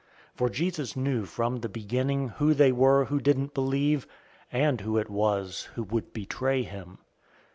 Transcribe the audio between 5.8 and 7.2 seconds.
would betray him.